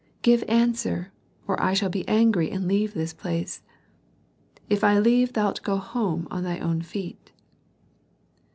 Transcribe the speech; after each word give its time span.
Give 0.23 0.43
answer, 0.47 1.11
or 1.47 1.61
I 1.61 1.75
shall 1.75 1.91
be 1.91 2.07
angry 2.07 2.49
and 2.49 2.67
leave 2.67 2.95
this 2.95 3.13
place. 3.13 3.61
If 4.67 4.83
I 4.83 4.97
leave 4.97 5.33
thou'lt 5.33 5.61
go 5.61 5.77
home 5.77 6.27
on 6.31 6.43
thy 6.43 6.57
own 6.57 6.81
feet." 6.81 7.31